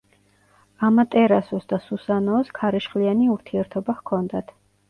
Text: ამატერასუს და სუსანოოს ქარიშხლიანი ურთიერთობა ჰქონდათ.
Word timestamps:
ამატერასუს 0.87 1.69
და 1.73 1.79
სუსანოოს 1.89 2.51
ქარიშხლიანი 2.61 3.31
ურთიერთობა 3.37 3.97
ჰქონდათ. 4.01 4.55